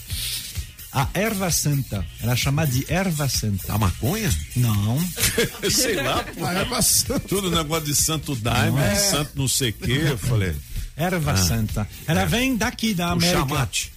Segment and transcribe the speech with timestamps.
[0.94, 2.06] A erva santa.
[2.22, 3.74] Era chamada de erva santa.
[3.74, 4.30] A maconha?
[4.58, 5.00] Não.
[5.72, 6.46] Sei lá, pô.
[6.46, 7.22] A erva santa.
[7.22, 8.96] Tudo negócio de santo daime, é.
[8.96, 10.02] santo não sei o quê.
[10.10, 10.54] Eu falei.
[10.98, 11.38] Erva ah.
[11.38, 11.88] santa.
[12.06, 12.26] Ela é.
[12.26, 13.46] vem daqui da América.
[13.46, 13.94] O chamate.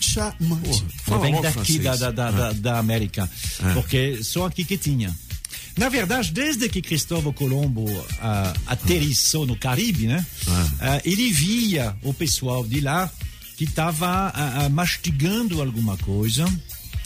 [0.00, 0.84] Chamate.
[1.06, 2.52] Ela vem daqui da, da, da, ah.
[2.52, 3.28] da, América.
[3.62, 3.72] Ah.
[3.74, 5.14] Porque só aqui que tinha.
[5.76, 10.24] Na verdade, desde que Cristóvão Colombo uh, aterrissou no Caribe, né?
[10.46, 13.10] Uh, ele via o pessoal de lá
[13.58, 14.32] que estava
[14.70, 16.46] mastigando alguma coisa.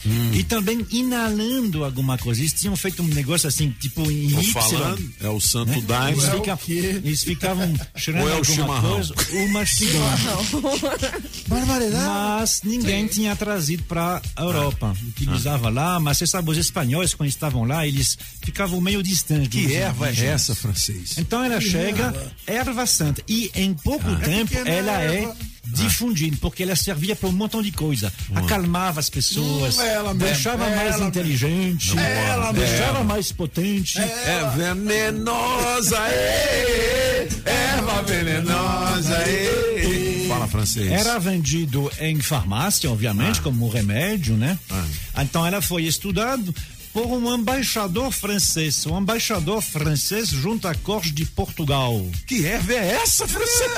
[0.06, 0.30] Hum.
[0.32, 2.40] E também inalando alguma coisa.
[2.40, 4.52] Eles tinham feito um negócio assim, tipo em Tô Y.
[4.52, 5.80] Falando, é o santo né?
[5.86, 6.18] daime.
[6.18, 8.90] Eles, fica, eles ficavam cheirando é alguma chimarrão.
[8.92, 10.62] coisa ou mastigando.
[11.48, 12.04] Barbaridade.
[12.04, 13.14] Mas ninguém Sim.
[13.14, 14.95] tinha trazido para a Europa.
[14.96, 15.06] Ah.
[15.09, 15.70] Utilizava ah.
[15.70, 19.48] lá, mas você sabe, os espanhóis, quando estavam lá, eles ficavam meio distantes.
[19.48, 21.18] Que erva é essa, francês?
[21.18, 22.32] Então ela que chega, erva.
[22.46, 23.23] erva santa.
[23.28, 24.16] E em pouco ah.
[24.16, 25.30] tempo, é ela é
[25.73, 28.13] difundindo, porque ela servia para um montão de coisa.
[28.35, 33.99] Acalmava as pessoas, hum, deixava mais ela inteligente, ela deixava mais potente.
[33.99, 40.27] É venenosa, é, erva venenosa, é.
[40.29, 40.90] Fala francês.
[40.90, 43.43] Era vendido em farmácia, obviamente, ah.
[43.43, 44.59] como remédio, né?
[44.71, 45.23] Ah.
[45.23, 46.55] Então ela foi estudado
[46.93, 52.05] por um embaixador francês, um embaixador francês junto à corte de Portugal.
[52.27, 53.71] Que erva é essa, francês?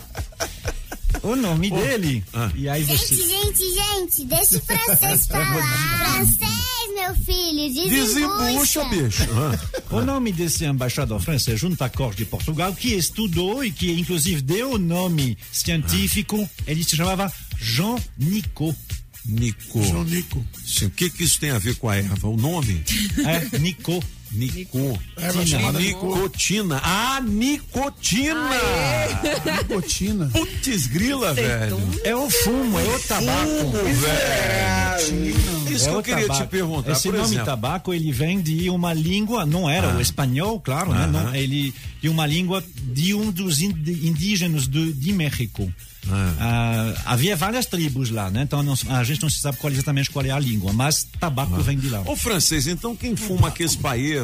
[1.24, 1.76] o nome oh.
[1.76, 2.22] dele.
[2.32, 2.50] Ah.
[2.54, 3.14] E aí você...
[3.14, 5.98] Gente, gente, gente, deixa o francês falar.
[5.98, 8.84] francês, meu filho, desembucha.
[8.84, 9.22] bicho.
[9.32, 9.94] Ah.
[9.96, 14.42] O nome desse embaixador francês junto à corte de Portugal, que estudou e que inclusive
[14.42, 16.62] deu o nome científico, ah.
[16.66, 18.76] ele se chamava Jean Nicot.
[19.26, 19.82] Nico.
[19.82, 20.46] João Nico.
[20.66, 22.28] Sim, o que que isso tem a ver com a erva?
[22.28, 22.84] O nome?
[23.24, 24.02] É, Nico.
[24.34, 24.98] Nico.
[25.16, 25.32] É,
[25.72, 26.80] nicotina.
[26.82, 28.50] Ah, nicotina!
[28.50, 29.58] Aê.
[29.58, 30.30] Nicotina.
[30.32, 31.78] Putz grila, velho.
[32.02, 33.48] É o fumo, é o tabaco.
[33.60, 35.54] Fumo, velho.
[35.70, 36.44] Isso é que eu queria tabaco.
[36.44, 36.92] te perguntar.
[36.92, 37.44] Esse nome exemplo.
[37.44, 39.96] tabaco, ele vem de uma língua, não era ah.
[39.96, 41.06] o espanhol, claro, né?
[41.06, 42.62] Não, ele de uma língua
[42.92, 45.72] de um dos indígenas do, de México.
[46.10, 48.42] Ah, havia várias tribos lá, né?
[48.42, 51.54] Então não, a gente não se sabe qual exatamente qual é a língua, mas tabaco
[51.56, 51.62] ah.
[51.62, 52.02] vem de lá.
[52.06, 53.74] O francês, então quem fuma aqueles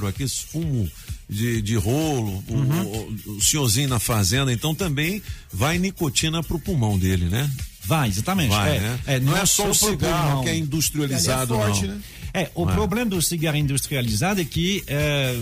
[0.00, 0.90] paeiro, aqueles fumo
[1.28, 2.82] de, de rolo, uhum.
[3.26, 5.22] o, o, senhorzinho na fazenda, então também
[5.52, 7.48] vai nicotina pro pulmão dele, né?
[7.84, 8.50] Vai, exatamente.
[8.50, 9.00] Vai, é, né?
[9.06, 11.94] é, não, não, é só o cigarro que é industrializado, é forte, não.
[11.94, 12.00] Né?
[12.32, 12.72] É, o é.
[12.72, 15.34] problema do cigarro industrializado é que é,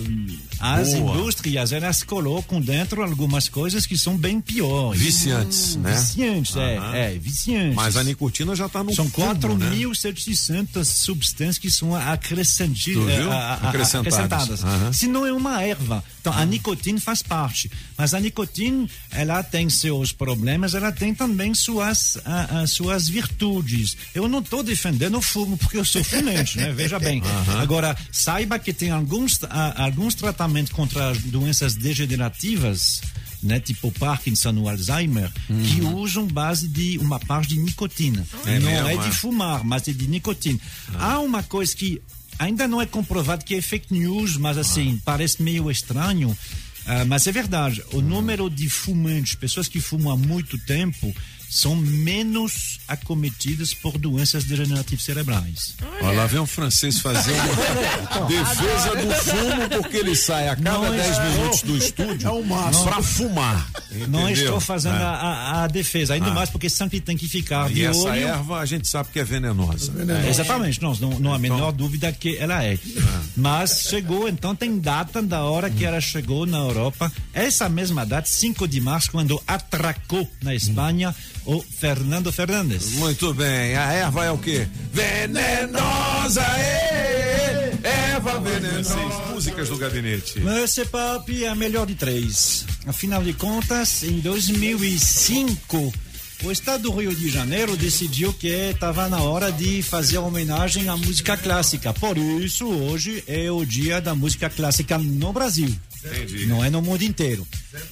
[0.59, 1.15] as Boa.
[1.15, 5.01] indústrias elas colocam dentro algumas coisas que são bem piores.
[5.01, 5.93] Viciantes, hum, né?
[5.93, 7.75] Viciantes, é, é, viciantes.
[7.75, 10.83] Mas a nicotina já está no São 4.700 né?
[10.83, 13.29] substâncias que são acrescentadas.
[13.63, 14.63] acrescentadas.
[14.63, 14.93] Uhum.
[14.93, 16.03] Se não é uma erva.
[16.19, 17.71] Então, a nicotina faz parte.
[17.97, 23.95] Mas a nicotina, ela tem seus problemas, ela tem também suas, a, a, suas virtudes.
[24.13, 26.71] Eu não estou defendendo o fumo, porque eu sou fumante, né?
[26.83, 27.21] Veja bem.
[27.21, 27.59] Uhum.
[27.59, 29.39] Agora, saiba que tem alguns,
[29.75, 33.01] alguns tratamentos contra doenças degenerativas,
[33.41, 35.63] né, tipo Parkinson ou Alzheimer, uhum.
[35.63, 38.25] que usam base de uma parte de nicotina.
[38.45, 39.11] É não mesmo, é de é?
[39.11, 40.59] fumar, mas é de nicotina.
[40.89, 40.95] Uhum.
[40.99, 42.01] Há uma coisa que
[42.37, 45.01] ainda não é comprovado que é fake news, mas assim, ah.
[45.05, 46.29] parece meio estranho.
[46.29, 51.13] Uh, mas é verdade, o número de fumantes, pessoas que fumam há muito tempo,
[51.49, 55.75] são menos acometidas por doenças degenerativas cerebrais.
[56.01, 60.89] Olha, lá vem um francês fazer uma defesa do fumo porque ele sai a cada
[60.89, 63.67] 10 é, minutos do estúdio é para fumar.
[63.89, 64.07] Entendeu?
[64.07, 65.03] Não estou fazendo é.
[65.03, 66.33] a, a, defesa, ainda ah.
[66.33, 68.27] mais porque sempre tem que ficar e de essa olho.
[68.27, 69.91] erva a gente sabe que é venenosa.
[70.25, 71.55] É, exatamente, não, não, não há a então...
[71.55, 72.77] menor dúvida que ela é.
[73.01, 73.21] Ah.
[73.35, 78.27] Mas chegou, então tem data da hora que ela chegou na Europa, essa mesma data,
[78.27, 81.09] 5 de março, quando atracou na Espanha.
[81.09, 82.93] Hum o Fernando Fernandes.
[82.93, 83.75] Muito bem.
[83.75, 84.67] A erva é o quê?
[84.93, 86.45] Venenosa!
[86.57, 88.97] Ê, erva venenosa.
[89.31, 90.39] Músicas do gabinete.
[90.39, 92.65] Monsieur Pop é a melhor de três.
[92.85, 95.93] Afinal de contas, em 2005.
[96.41, 100.95] O estado do Rio de Janeiro decidiu que estava na hora de fazer homenagem à
[100.95, 101.93] música clássica.
[101.93, 105.75] Por isso, hoje é o dia da música clássica no Brasil.
[106.03, 106.45] Entendi.
[106.45, 107.45] Não é no mundo inteiro.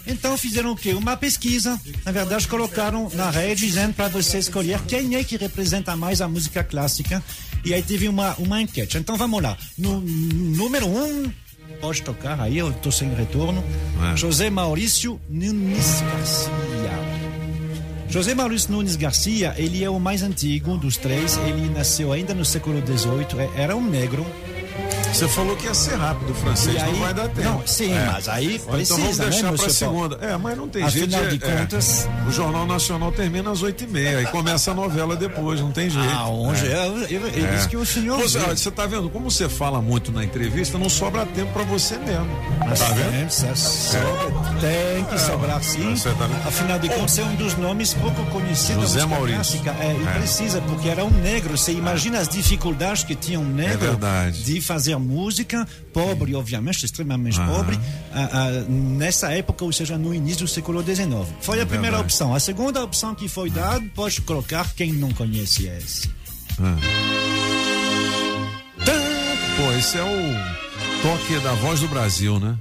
[0.06, 0.94] Então fizeram o quê?
[0.94, 1.80] Uma pesquisa.
[2.06, 6.28] Na verdade, colocaram na rede dizendo para você escolher quem é que representa mais a
[6.28, 7.24] música clássica.
[7.66, 8.98] E aí teve uma, uma enquete.
[8.98, 9.58] Então vamos lá.
[9.78, 11.32] No, número um,
[11.82, 13.64] pode tocar aí, eu estou sem retorno.
[14.14, 14.16] É.
[14.16, 17.08] José Maurício Nunes Garcia.
[18.10, 21.38] José Maurício Nunes Garcia, ele é o mais antigo dos três.
[21.46, 23.42] Ele nasceu ainda no século XVIII.
[23.56, 24.26] É, era um negro
[25.14, 27.50] você falou que ia ser rápido o francês, não vai dar tempo.
[27.50, 28.06] Não, sim, é.
[28.06, 30.16] mas aí precisa, então vamos né, deixar né, para segunda.
[30.22, 31.16] É, mas não tem Afinal jeito.
[31.16, 32.06] Afinal de é, contas...
[32.06, 35.72] É, o Jornal Nacional termina às oito e meia, aí começa a novela depois, não
[35.72, 36.08] tem jeito.
[36.08, 36.72] Ah, onde é.
[36.72, 37.68] é, é, é.
[37.68, 38.20] que o senhor...
[38.22, 41.98] Você, você tá vendo, como você fala muito na entrevista, não sobra tempo para você
[41.98, 42.28] mesmo.
[42.68, 43.30] Mas tá vendo?
[43.32, 45.96] Sobra, tem que sobrar sim.
[45.96, 49.62] Tá Afinal de contas, é um dos nomes pouco conhecidos José Maurício.
[49.80, 51.58] É, e precisa, porque era um negro.
[51.58, 53.98] Você imagina as dificuldades que tinha um negro
[54.32, 57.80] de fazer música pobre, obviamente, extremamente pobre,
[58.70, 61.08] nessa época, ou seja, no início do século XIX.
[61.42, 62.04] Foi a é primeira verdade.
[62.04, 62.36] opção.
[62.36, 66.10] A segunda opção que foi dada, pode colocar quem não conhece esse.
[66.60, 66.78] Ah.
[69.58, 72.56] Pô, esse é o toque da voz do Brasil, né?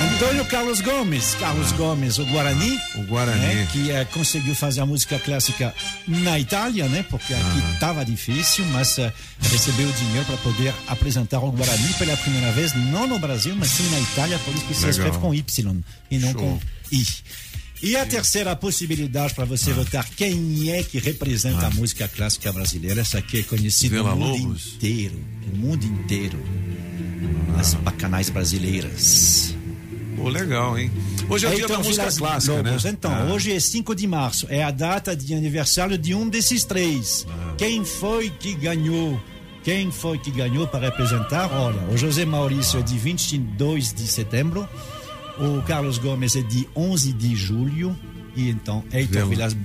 [0.00, 4.86] Antônio Carlos Gomes, Carlos Gomes, o Guarani, o Guarani, né, que é, conseguiu fazer a
[4.86, 5.74] música clássica
[6.08, 7.04] na Itália, né?
[7.08, 9.12] Porque aqui estava difícil, mas uh,
[9.42, 13.88] recebeu dinheiro para poder apresentar o Guarani pela primeira vez, não no Brasil, mas sim
[13.90, 16.40] na Itália, por isso que se escreve com Y e não Show.
[16.40, 16.60] com
[16.90, 17.06] I.
[17.82, 19.74] E a terceira possibilidade para você ah.
[19.74, 21.68] votar quem é que representa ah.
[21.68, 24.74] a música clássica brasileira, essa aqui é conhecida no mundo Lobos.
[24.76, 26.42] inteiro, no mundo inteiro.
[27.54, 27.60] Ah.
[27.60, 29.54] As bacanais brasileiras.
[30.20, 30.90] Pô, legal, hein?
[31.30, 32.84] Hoje é o dia então, da música clássica, Lobos.
[32.84, 32.90] né?
[32.90, 33.32] Então, ah.
[33.32, 37.26] hoje é 5 de março, é a data de aniversário de um desses três.
[37.30, 37.54] Ah.
[37.56, 39.18] Quem foi que ganhou?
[39.64, 41.50] Quem foi que ganhou para representar?
[41.50, 44.68] Olha, o José Maurício é de 22 de setembro,
[45.40, 47.96] o Carlos Gomes é de 11 de julho,
[48.36, 49.56] e então, Heitor Vilas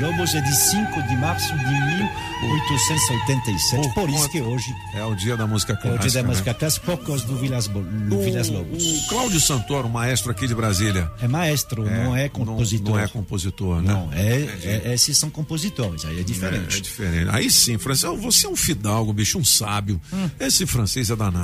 [0.00, 3.94] Lobos é de 5 de março de 1887.
[3.94, 4.72] Por, por isso que hoje.
[4.94, 5.94] É o dia da música clássica.
[5.94, 6.58] É o dia da música né?
[6.58, 8.84] clássica, por causa do Vilas Lobos.
[8.84, 11.10] O Cláudio Santoro, maestro aqui de Brasília.
[11.20, 12.90] É maestro, é, não é compositor.
[12.90, 13.92] Não, não, é compositor, né?
[13.92, 16.76] Não, é, é, esses são compositores, aí é diferente.
[16.76, 17.30] É, é diferente.
[17.30, 20.00] Aí sim, francês, você é um fidalgo, bicho, um sábio.
[20.12, 20.30] Hum.
[20.38, 21.38] Esse francês é danado.